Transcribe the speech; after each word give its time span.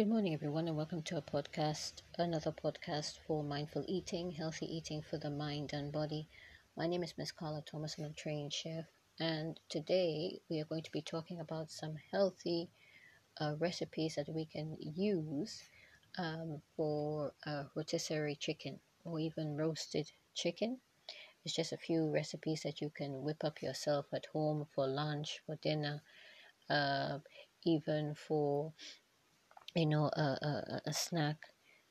Good 0.00 0.08
morning, 0.08 0.32
everyone, 0.32 0.66
and 0.66 0.78
welcome 0.78 1.02
to 1.02 1.18
a 1.18 1.20
podcast, 1.20 2.00
another 2.16 2.52
podcast 2.52 3.18
for 3.26 3.44
mindful 3.44 3.84
eating, 3.86 4.30
healthy 4.30 4.64
eating 4.64 5.02
for 5.02 5.18
the 5.18 5.28
mind 5.28 5.74
and 5.74 5.92
body. 5.92 6.26
My 6.74 6.86
name 6.86 7.02
is 7.02 7.18
Miss 7.18 7.32
Carla 7.32 7.60
Thomas, 7.60 7.96
I'm 7.98 8.06
a 8.06 8.10
trained 8.14 8.50
chef, 8.54 8.86
and 9.18 9.60
today 9.68 10.40
we 10.48 10.58
are 10.58 10.64
going 10.64 10.84
to 10.84 10.90
be 10.90 11.02
talking 11.02 11.38
about 11.38 11.70
some 11.70 11.96
healthy 12.10 12.70
uh, 13.38 13.56
recipes 13.58 14.14
that 14.14 14.30
we 14.30 14.46
can 14.46 14.78
use 14.80 15.64
um, 16.16 16.62
for 16.74 17.34
uh, 17.46 17.64
rotisserie 17.74 18.36
chicken 18.36 18.80
or 19.04 19.18
even 19.20 19.54
roasted 19.54 20.10
chicken. 20.34 20.78
It's 21.44 21.54
just 21.54 21.72
a 21.72 21.76
few 21.76 22.10
recipes 22.10 22.62
that 22.62 22.80
you 22.80 22.88
can 22.88 23.22
whip 23.22 23.44
up 23.44 23.60
yourself 23.60 24.06
at 24.14 24.24
home 24.32 24.66
for 24.74 24.86
lunch, 24.88 25.40
for 25.44 25.56
dinner, 25.56 26.00
uh, 26.70 27.18
even 27.64 28.14
for 28.14 28.72
you 29.74 29.86
know 29.86 30.06
a, 30.06 30.22
a, 30.22 30.80
a 30.86 30.92
snack. 30.92 31.38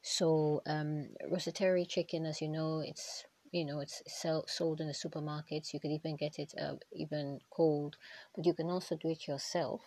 So 0.01 0.61
um 0.65 1.09
rotisserie 1.29 1.85
chicken 1.85 2.25
as 2.25 2.41
you 2.41 2.49
know 2.49 2.81
it's 2.85 3.25
you 3.51 3.65
know 3.65 3.79
it's 3.79 4.01
sell, 4.07 4.45
sold 4.47 4.81
in 4.81 4.87
the 4.87 4.93
supermarkets. 4.93 5.73
You 5.73 5.79
could 5.79 5.91
even 5.91 6.15
get 6.15 6.39
it 6.39 6.53
uh, 6.61 6.75
even 6.93 7.39
cold 7.49 7.97
but 8.35 8.45
you 8.45 8.53
can 8.53 8.69
also 8.69 8.95
do 8.95 9.09
it 9.09 9.27
yourself. 9.27 9.81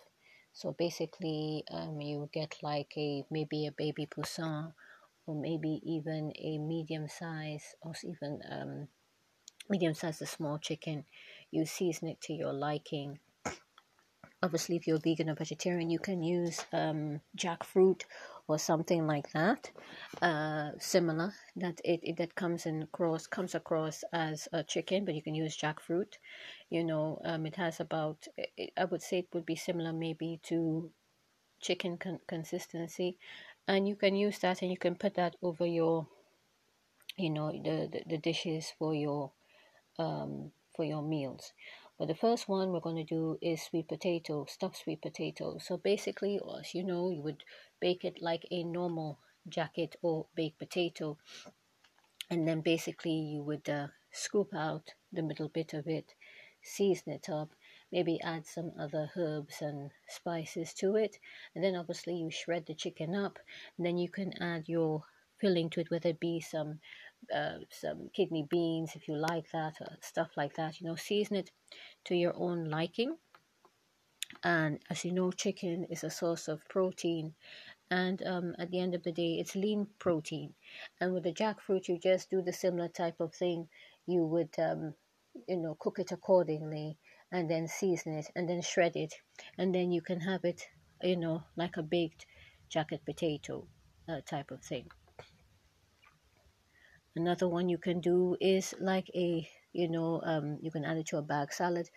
So 0.53 0.71
basically 0.77 1.63
um, 1.71 1.99
you 2.01 2.29
get 2.33 2.57
like 2.61 2.93
a 2.97 3.25
maybe 3.31 3.65
a 3.67 3.71
baby 3.71 4.05
poussin 4.05 4.73
or 5.25 5.35
maybe 5.35 5.81
even 5.83 6.31
a 6.37 6.57
medium 6.59 7.07
size 7.07 7.75
or 7.81 7.93
even 8.03 8.41
um, 8.51 8.87
medium 9.69 9.93
size 9.93 10.21
a 10.21 10.25
small 10.25 10.57
chicken. 10.57 11.05
You 11.51 11.65
season 11.65 12.07
it 12.07 12.21
to 12.21 12.33
your 12.33 12.53
liking 12.53 13.19
obviously 14.43 14.75
if 14.75 14.85
you're 14.85 14.99
vegan 14.99 15.29
or 15.29 15.35
vegetarian 15.35 15.89
you 15.89 15.99
can 15.99 16.21
use 16.21 16.65
um, 16.73 17.21
jackfruit 17.37 18.01
or 18.47 18.59
something 18.59 19.07
like 19.07 19.31
that 19.31 19.71
uh, 20.21 20.71
similar 20.79 21.33
that 21.55 21.79
it, 21.85 22.01
it 22.03 22.17
that 22.17 22.35
comes 22.35 22.65
in 22.65 22.83
across 22.83 23.25
comes 23.25 23.55
across 23.55 24.03
as 24.11 24.47
a 24.51 24.63
chicken 24.63 25.05
but 25.05 25.15
you 25.15 25.21
can 25.21 25.33
use 25.33 25.57
jackfruit. 25.57 26.13
You 26.69 26.83
know 26.83 27.21
um, 27.23 27.45
it 27.45 27.55
has 27.55 27.79
about 27.79 28.27
it, 28.37 28.73
i 28.77 28.83
would 28.85 29.01
say 29.01 29.19
it 29.19 29.29
would 29.33 29.45
be 29.45 29.55
similar 29.55 29.93
maybe 29.93 30.39
to 30.43 30.91
chicken 31.61 31.97
con- 31.97 32.19
consistency. 32.27 33.17
And 33.67 33.87
you 33.87 33.95
can 33.95 34.15
use 34.15 34.39
that 34.39 34.61
and 34.61 34.69
you 34.69 34.77
can 34.77 34.95
put 34.95 35.15
that 35.15 35.37
over 35.41 35.65
your 35.65 36.07
you 37.15 37.29
know 37.29 37.51
the, 37.51 37.89
the, 37.91 38.03
the 38.07 38.17
dishes 38.17 38.73
for 38.77 38.93
your 38.93 39.31
um, 39.97 40.51
for 40.75 40.83
your 40.83 41.01
meals 41.01 41.53
but 41.97 42.07
the 42.07 42.15
first 42.15 42.49
one 42.49 42.71
we're 42.71 42.79
going 42.79 42.95
to 42.95 43.03
do 43.03 43.37
is 43.41 43.61
sweet 43.61 43.87
potato, 43.87 44.45
stuffed 44.49 44.77
sweet 44.77 45.01
potato. 45.01 45.57
So 45.59 45.77
basically, 45.77 46.39
as 46.59 46.73
you 46.73 46.83
know, 46.83 47.09
you 47.09 47.21
would 47.21 47.43
bake 47.79 48.03
it 48.03 48.21
like 48.21 48.45
a 48.51 48.63
normal 48.63 49.19
jacket 49.47 49.95
or 50.01 50.25
baked 50.35 50.59
potato. 50.59 51.17
And 52.29 52.47
then 52.47 52.61
basically 52.61 53.11
you 53.11 53.43
would 53.43 53.69
uh, 53.69 53.87
scoop 54.11 54.53
out 54.55 54.93
the 55.11 55.21
middle 55.21 55.49
bit 55.49 55.73
of 55.73 55.87
it, 55.87 56.13
season 56.63 57.13
it 57.13 57.29
up, 57.29 57.51
maybe 57.91 58.19
add 58.21 58.47
some 58.47 58.71
other 58.79 59.11
herbs 59.15 59.61
and 59.61 59.91
spices 60.07 60.73
to 60.75 60.95
it. 60.95 61.19
And 61.53 61.63
then 61.63 61.75
obviously 61.75 62.15
you 62.15 62.31
shred 62.31 62.65
the 62.65 62.73
chicken 62.73 63.15
up. 63.15 63.37
And 63.77 63.85
then 63.85 63.97
you 63.97 64.09
can 64.09 64.33
add 64.41 64.67
your 64.67 65.03
filling 65.39 65.69
to 65.69 65.81
it, 65.81 65.91
whether 65.91 66.09
it 66.09 66.19
be 66.19 66.39
some 66.39 66.79
uh, 67.33 67.59
some 67.69 68.09
kidney 68.13 68.45
beans 68.49 68.91
if 68.95 69.07
you 69.07 69.15
like 69.15 69.51
that, 69.51 69.75
or 69.81 69.97
stuff 70.01 70.31
like 70.35 70.55
that. 70.55 70.79
You 70.79 70.87
know, 70.87 70.95
season 70.95 71.37
it 71.37 71.51
to 72.05 72.15
your 72.15 72.33
own 72.35 72.69
liking. 72.69 73.17
And 74.43 74.79
as 74.89 75.05
you 75.05 75.11
know, 75.11 75.31
chicken 75.31 75.85
is 75.89 76.03
a 76.03 76.09
source 76.09 76.47
of 76.47 76.67
protein, 76.67 77.35
and 77.91 78.21
um, 78.25 78.55
at 78.57 78.71
the 78.71 78.79
end 78.79 78.95
of 78.95 79.03
the 79.03 79.11
day, 79.11 79.35
it's 79.39 79.55
lean 79.55 79.87
protein. 79.99 80.53
And 80.99 81.13
with 81.13 81.23
the 81.23 81.33
jackfruit, 81.33 81.87
you 81.87 81.99
just 81.99 82.29
do 82.29 82.41
the 82.41 82.51
similar 82.51 82.87
type 82.87 83.19
of 83.19 83.33
thing. 83.33 83.67
You 84.07 84.25
would, 84.25 84.49
um, 84.57 84.95
you 85.47 85.57
know, 85.57 85.75
cook 85.79 85.99
it 85.99 86.11
accordingly, 86.11 86.97
and 87.31 87.49
then 87.49 87.67
season 87.67 88.13
it, 88.15 88.27
and 88.35 88.49
then 88.49 88.61
shred 88.61 88.95
it, 88.95 89.13
and 89.57 89.73
then 89.73 89.91
you 89.91 90.01
can 90.01 90.21
have 90.21 90.43
it, 90.45 90.67
you 91.01 91.15
know, 91.15 91.43
like 91.55 91.77
a 91.77 91.83
baked 91.83 92.25
jacket 92.69 93.01
potato 93.05 93.67
uh, 94.09 94.21
type 94.25 94.51
of 94.51 94.61
thing. 94.61 94.89
Another 97.15 97.47
one 97.47 97.69
you 97.69 97.77
can 97.77 97.99
do 98.01 98.37
is 98.41 98.73
like 98.79 99.09
a, 99.15 99.47
you 99.71 99.87
know, 99.89 100.21
um, 100.23 100.57
you 100.61 100.71
can 100.71 100.85
add 100.85 100.97
it 100.97 101.07
to 101.07 101.17
a 101.17 101.21
bag 101.21 101.53
salad, 101.53 101.89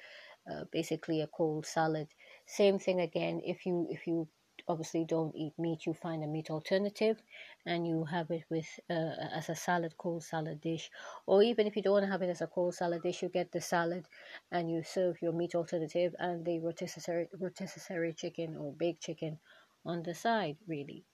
uh, 0.50 0.64
basically 0.72 1.20
a 1.20 1.26
cold 1.26 1.66
salad. 1.66 2.08
Same 2.46 2.78
thing 2.78 3.00
again. 3.00 3.40
If 3.44 3.66
you 3.66 3.86
if 3.90 4.06
you 4.06 4.28
obviously 4.68 5.04
don't 5.04 5.34
eat 5.36 5.52
meat, 5.58 5.86
you 5.86 5.94
find 5.94 6.24
a 6.24 6.26
meat 6.26 6.50
alternative, 6.50 7.22
and 7.66 7.86
you 7.86 8.04
have 8.04 8.30
it 8.30 8.44
with 8.50 8.68
uh, 8.90 9.14
as 9.34 9.48
a 9.48 9.54
salad, 9.54 9.96
cold 9.98 10.24
salad 10.24 10.60
dish, 10.60 10.90
or 11.26 11.42
even 11.42 11.66
if 11.66 11.76
you 11.76 11.82
don't 11.82 11.92
want 11.94 12.04
to 12.04 12.10
have 12.10 12.22
it 12.22 12.30
as 12.30 12.40
a 12.40 12.46
cold 12.46 12.74
salad 12.74 13.02
dish, 13.02 13.22
you 13.22 13.28
get 13.28 13.52
the 13.52 13.60
salad, 13.60 14.06
and 14.50 14.70
you 14.70 14.82
serve 14.82 15.20
your 15.22 15.32
meat 15.32 15.54
alternative 15.54 16.14
and 16.18 16.44
the 16.44 16.58
rotisserie 16.60 17.28
rotisserie 17.38 18.12
chicken 18.14 18.56
or 18.56 18.72
baked 18.72 19.02
chicken 19.02 19.38
on 19.84 20.02
the 20.02 20.14
side, 20.14 20.56
really. 20.66 21.04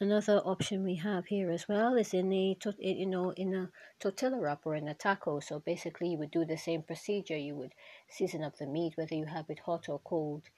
Another 0.00 0.38
option 0.44 0.84
we 0.84 0.94
have 0.94 1.26
here 1.26 1.50
as 1.50 1.66
well 1.66 1.96
is 1.96 2.14
in 2.14 2.32
a 2.32 2.56
you 2.78 3.04
know 3.04 3.30
in 3.30 3.52
a 3.52 3.68
tortilla 3.98 4.38
wrap 4.38 4.64
or 4.64 4.76
in 4.76 4.86
a 4.86 4.94
taco. 4.94 5.40
So 5.40 5.58
basically, 5.58 6.10
you 6.10 6.18
would 6.18 6.30
do 6.30 6.44
the 6.44 6.56
same 6.56 6.84
procedure. 6.84 7.36
You 7.36 7.56
would 7.56 7.74
season 8.08 8.44
up 8.44 8.58
the 8.58 8.68
meat, 8.68 8.96
whether 8.96 9.16
you 9.16 9.26
have 9.26 9.50
it 9.50 9.58
hot 9.58 9.88
or 9.88 9.98
cold, 9.98 10.50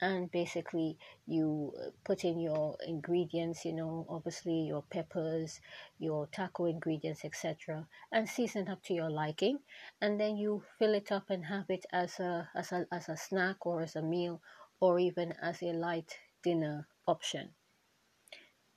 and 0.00 0.30
basically 0.30 0.96
you 1.26 1.74
uh, 1.76 1.90
put 2.04 2.22
in 2.22 2.38
your 2.38 2.76
ingredients. 2.86 3.64
You 3.64 3.72
know, 3.72 4.06
obviously 4.08 4.60
your 4.60 4.82
peppers, 4.82 5.60
your 5.98 6.28
taco 6.28 6.66
ingredients, 6.66 7.24
etc., 7.24 7.88
and 8.12 8.28
season 8.28 8.68
up 8.68 8.84
to 8.84 8.94
your 8.94 9.10
liking. 9.10 9.58
And 10.00 10.20
then 10.20 10.36
you 10.36 10.62
fill 10.78 10.94
it 10.94 11.10
up 11.10 11.30
and 11.30 11.46
have 11.46 11.68
it 11.68 11.84
as 11.92 12.20
a 12.20 12.48
as 12.54 12.70
a 12.70 12.86
as 12.92 13.08
a 13.08 13.16
snack 13.16 13.66
or 13.66 13.82
as 13.82 13.96
a 13.96 14.02
meal 14.02 14.40
or 14.78 15.00
even 15.00 15.32
as 15.42 15.64
a 15.64 15.72
light 15.72 16.16
dinner 16.44 16.86
option. 17.08 17.56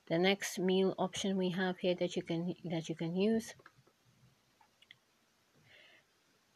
The 0.08 0.18
next 0.18 0.58
meal 0.58 0.94
option 0.98 1.36
we 1.36 1.50
have 1.50 1.78
here 1.78 1.94
that 1.96 2.16
you 2.16 2.22
can 2.22 2.54
that 2.64 2.88
you 2.88 2.94
can 2.94 3.14
use 3.14 3.54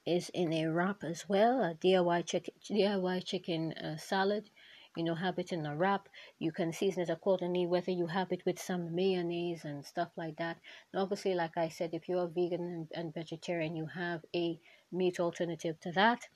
is 0.06 0.30
in 0.30 0.52
a 0.54 0.66
wrap 0.68 1.04
as 1.04 1.28
well, 1.28 1.62
a 1.62 1.74
DIY 1.74 2.24
chicken 2.24 2.54
DIY 2.70 3.24
chicken 3.24 3.72
uh, 3.74 3.98
salad. 3.98 4.48
You 4.96 5.04
know, 5.04 5.14
have 5.14 5.38
it 5.38 5.52
in 5.52 5.64
a 5.66 5.76
wrap. 5.76 6.08
You 6.38 6.50
can 6.52 6.72
season 6.72 7.02
it 7.02 7.10
accordingly, 7.10 7.66
whether 7.66 7.90
you 7.90 8.06
have 8.06 8.32
it 8.32 8.42
with 8.44 8.58
some 8.58 8.94
mayonnaise 8.94 9.64
and 9.64 9.84
stuff 9.84 10.10
like 10.16 10.36
that. 10.36 10.58
And 10.92 11.02
obviously, 11.02 11.34
like 11.34 11.56
I 11.56 11.68
said, 11.68 11.90
if 11.92 12.08
you're 12.08 12.28
vegan 12.28 12.60
and, 12.60 12.88
and 12.94 13.14
vegetarian, 13.14 13.76
you 13.76 13.86
have 13.86 14.22
a 14.34 14.58
meat 14.90 15.18
alternative 15.20 15.80
to 15.80 15.92
that. 15.92 16.26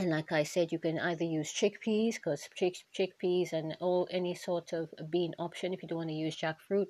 And 0.00 0.08
like 0.08 0.32
I 0.32 0.44
said, 0.44 0.72
you 0.72 0.78
can 0.78 0.98
either 0.98 1.24
use 1.24 1.52
chickpeas, 1.52 2.14
because 2.14 2.48
chick- 2.54 2.86
chickpeas 2.96 3.52
and 3.52 3.76
all 3.80 4.08
any 4.10 4.34
sort 4.34 4.72
of 4.72 4.88
bean 5.10 5.34
option 5.38 5.74
if 5.74 5.82
you 5.82 5.88
don't 5.88 5.98
want 5.98 6.08
to 6.08 6.14
use 6.14 6.38
jackfruit. 6.38 6.86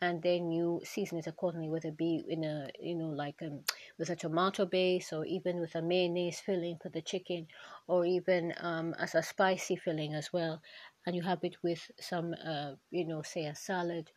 And 0.00 0.20
then 0.24 0.50
you 0.50 0.80
season 0.84 1.18
it 1.18 1.28
accordingly, 1.28 1.68
whether 1.68 1.90
it 1.90 1.96
be 1.96 2.24
in 2.28 2.42
a, 2.42 2.68
you 2.80 2.96
know, 2.96 3.10
like 3.10 3.40
um, 3.42 3.60
with 3.96 4.10
a 4.10 4.16
tomato 4.16 4.66
base 4.66 5.12
or 5.12 5.24
even 5.24 5.60
with 5.60 5.76
a 5.76 5.82
mayonnaise 5.82 6.40
filling 6.40 6.78
for 6.82 6.88
the 6.88 7.00
chicken 7.02 7.46
or 7.86 8.04
even 8.04 8.52
um, 8.58 8.92
as 8.98 9.14
a 9.14 9.22
spicy 9.22 9.76
filling 9.76 10.12
as 10.14 10.32
well. 10.32 10.60
And 11.06 11.14
you 11.14 11.22
have 11.22 11.44
it 11.44 11.54
with 11.62 11.92
some, 12.00 12.34
uh, 12.44 12.72
you 12.90 13.06
know, 13.06 13.22
say 13.22 13.46
a 13.46 13.54
salad 13.54 14.10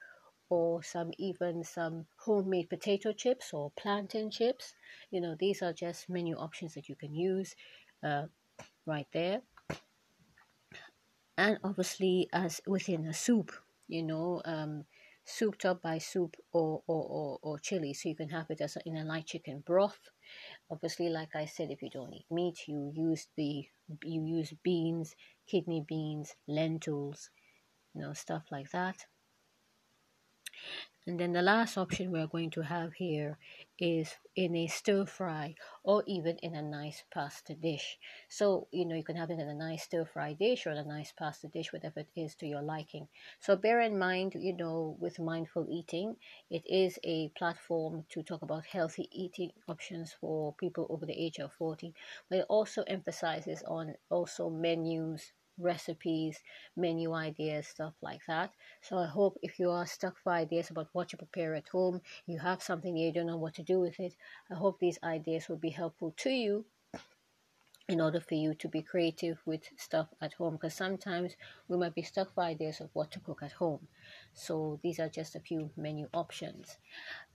or 0.49 0.83
some 0.83 1.11
even 1.17 1.63
some 1.63 2.05
homemade 2.17 2.69
potato 2.69 3.11
chips 3.11 3.53
or 3.53 3.71
plantain 3.77 4.29
chips. 4.31 4.73
You 5.11 5.21
know, 5.21 5.35
these 5.39 5.61
are 5.61 5.73
just 5.73 6.09
menu 6.09 6.35
options 6.35 6.73
that 6.75 6.87
you 6.89 6.95
can 6.95 7.13
use 7.15 7.55
uh, 8.03 8.25
right 8.85 9.07
there. 9.13 9.41
And 11.37 11.57
obviously, 11.63 12.29
as 12.31 12.61
within 12.65 13.05
a 13.07 13.13
soup, 13.13 13.51
you 13.87 14.03
know, 14.03 14.41
um, 14.45 14.85
souped 15.25 15.65
up 15.65 15.81
by 15.81 15.97
soup 15.97 16.35
or, 16.53 16.81
or, 16.87 17.03
or, 17.03 17.39
or 17.41 17.59
chili. 17.59 17.93
So 17.93 18.09
you 18.09 18.15
can 18.15 18.29
have 18.29 18.49
it 18.49 18.61
as 18.61 18.77
a, 18.77 18.79
in 18.85 18.95
a 18.95 19.03
light 19.03 19.25
chicken 19.25 19.63
broth. 19.65 19.99
Obviously, 20.71 21.09
like 21.09 21.35
I 21.35 21.45
said, 21.45 21.71
if 21.71 21.81
you 21.81 21.89
don't 21.89 22.13
eat 22.13 22.25
meat, 22.31 22.67
you 22.67 22.91
use 22.95 23.27
the 23.35 23.65
you 24.03 24.23
use 24.25 24.53
beans, 24.63 25.15
kidney 25.47 25.83
beans, 25.87 26.35
lentils, 26.47 27.29
you 27.93 28.01
know, 28.01 28.13
stuff 28.13 28.43
like 28.51 28.71
that. 28.71 29.05
And 31.07 31.19
then 31.19 31.33
the 31.33 31.43
last 31.43 31.77
option 31.77 32.11
we're 32.11 32.25
going 32.25 32.49
to 32.51 32.61
have 32.61 32.93
here 32.93 33.37
is 33.77 34.15
in 34.35 34.55
a 34.55 34.65
stir 34.65 35.05
fry 35.05 35.53
or 35.83 36.03
even 36.07 36.37
in 36.37 36.55
a 36.55 36.63
nice 36.63 37.03
pasta 37.13 37.53
dish. 37.53 37.99
So, 38.27 38.67
you 38.71 38.85
know, 38.85 38.95
you 38.95 39.03
can 39.03 39.15
have 39.15 39.29
it 39.29 39.39
in 39.39 39.47
a 39.47 39.53
nice 39.53 39.83
stir 39.83 40.05
fry 40.05 40.33
dish 40.33 40.65
or 40.65 40.71
a 40.71 40.83
nice 40.83 41.11
pasta 41.11 41.47
dish, 41.47 41.71
whatever 41.71 41.99
it 41.99 42.09
is 42.15 42.33
to 42.35 42.47
your 42.47 42.63
liking. 42.63 43.07
So, 43.39 43.55
bear 43.55 43.81
in 43.81 43.99
mind, 43.99 44.33
you 44.33 44.53
know, 44.53 44.97
with 44.99 45.19
mindful 45.19 45.67
eating, 45.69 46.15
it 46.49 46.63
is 46.65 46.97
a 47.03 47.29
platform 47.37 48.05
to 48.09 48.23
talk 48.23 48.41
about 48.41 48.65
healthy 48.65 49.07
eating 49.11 49.51
options 49.67 50.13
for 50.19 50.53
people 50.53 50.87
over 50.89 51.05
the 51.05 51.13
age 51.13 51.37
of 51.37 51.53
40, 51.53 51.93
but 52.29 52.39
it 52.39 52.45
also 52.49 52.81
emphasizes 52.87 53.61
on 53.67 53.93
also 54.09 54.49
menus 54.49 55.33
recipes, 55.57 56.39
menu 56.75 57.13
ideas, 57.13 57.67
stuff 57.67 57.93
like 58.01 58.21
that. 58.27 58.51
So 58.81 58.97
I 58.97 59.07
hope 59.07 59.37
if 59.41 59.59
you 59.59 59.69
are 59.71 59.85
stuck 59.85 60.17
for 60.19 60.31
ideas 60.31 60.69
about 60.69 60.89
what 60.93 61.09
to 61.09 61.17
prepare 61.17 61.55
at 61.55 61.69
home, 61.69 62.01
you 62.25 62.39
have 62.39 62.61
something 62.63 62.95
you 62.97 63.11
don't 63.11 63.27
know 63.27 63.37
what 63.37 63.55
to 63.55 63.63
do 63.63 63.79
with 63.79 63.99
it, 63.99 64.15
I 64.51 64.55
hope 64.55 64.79
these 64.79 64.99
ideas 65.03 65.47
will 65.49 65.57
be 65.57 65.69
helpful 65.69 66.13
to 66.17 66.29
you 66.29 66.65
in 67.87 68.01
order 68.01 68.19
for 68.19 68.33
you 68.33 68.55
to 68.55 68.67
be 68.67 68.81
creative 68.81 69.37
with 69.45 69.69
stuff 69.77 70.07
at 70.19 70.33
home 70.33 70.53
because 70.53 70.73
sometimes 70.73 71.35
we 71.67 71.77
might 71.77 71.93
be 71.93 72.01
stuck 72.01 72.33
for 72.33 72.43
ideas 72.43 72.81
of 72.81 72.89
what 72.93 73.11
to 73.11 73.19
cook 73.19 73.43
at 73.43 73.51
home. 73.51 73.87
So 74.33 74.79
these 74.81 74.99
are 74.99 75.09
just 75.09 75.35
a 75.35 75.39
few 75.39 75.69
menu 75.77 76.07
options. 76.11 76.77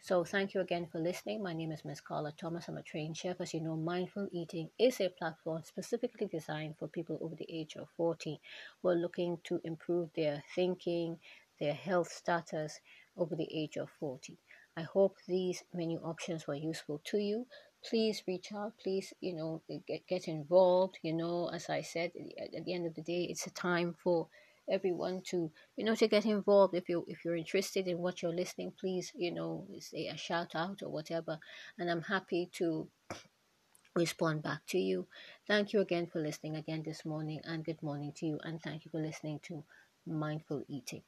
So 0.01 0.25
thank 0.25 0.53
you 0.53 0.61
again 0.61 0.89
for 0.91 0.99
listening. 0.99 1.41
My 1.43 1.53
name 1.53 1.71
is 1.71 1.85
Ms. 1.85 2.01
Carla 2.01 2.33
Thomas. 2.33 2.67
I'm 2.67 2.79
a 2.79 2.83
trained 2.83 3.17
chef. 3.17 3.41
As 3.41 3.55
you 3.55 3.61
know, 3.61 3.77
Mindful 3.77 4.29
Eating 4.33 4.71
is 4.77 5.01
a 5.01 5.09
platform 5.09 5.63
specifically 5.65 6.27
designed 6.27 6.75
for 6.79 6.89
people 6.89 7.19
over 7.21 7.37
the 7.37 7.47
age 7.49 7.77
of 7.77 7.89
40 7.97 8.41
who 8.83 8.89
are 8.89 8.97
looking 8.97 9.39
to 9.45 9.61
improve 9.63 10.11
their 10.17 10.43
thinking, 10.57 11.19
their 11.61 11.75
health 11.75 12.11
status 12.11 12.81
over 13.17 13.37
the 13.37 13.49
age 13.53 13.77
of 13.77 13.89
40. 14.01 14.37
I 14.77 14.83
hope 14.83 15.17
these 15.29 15.63
menu 15.75 15.99
options 15.99 16.47
were 16.47 16.55
useful 16.55 17.01
to 17.05 17.19
you 17.19 17.47
please 17.89 18.23
reach 18.27 18.53
out 18.53 18.73
please 18.83 19.13
you 19.21 19.35
know 19.35 19.63
uh, 19.73 19.79
get, 19.87 20.07
get 20.07 20.29
involved 20.29 20.99
you 21.03 21.13
know 21.13 21.51
as 21.53 21.69
i 21.69 21.81
said 21.81 22.11
at 22.55 22.65
the 22.65 22.75
end 22.75 22.87
of 22.87 22.95
the 22.95 23.03
day 23.03 23.27
it's 23.31 23.47
a 23.47 23.51
time 23.51 23.95
for 24.03 24.29
everyone 24.71 25.21
to 25.23 25.51
you 25.77 25.85
know 25.85 25.95
to 25.97 26.07
get 26.07 26.25
involved. 26.25 26.75
If 26.75 26.89
you 26.89 27.05
if 27.09 27.25
you're 27.25 27.37
interested 27.37 27.89
in 27.89 27.99
what 27.99 28.23
you're 28.23 28.35
listening 28.35 28.73
please 28.79 29.13
you 29.17 29.33
know 29.33 29.67
say 29.81 30.07
a 30.07 30.17
shout 30.17 30.55
out 30.55 30.83
or 30.83 30.91
whatever 30.91 31.39
and 31.79 31.91
i'm 31.91 32.03
happy 32.03 32.49
to 32.53 32.89
respond 33.97 34.43
back 34.43 34.61
to 34.69 34.79
you. 34.79 35.07
Thank 35.47 35.73
you 35.73 35.81
again 35.81 36.07
for 36.07 36.21
listening 36.21 36.57
again 36.57 36.83
this 36.85 37.05
morning 37.05 37.41
and 37.45 37.65
good 37.65 37.83
morning 37.83 38.13
to 38.17 38.27
you 38.27 38.39
and 38.45 38.63
thank 38.63 38.85
you 38.85 38.91
for 38.91 39.01
listening 39.01 39.41
to 39.45 39.65
mindful 40.07 40.65
eating 40.69 41.03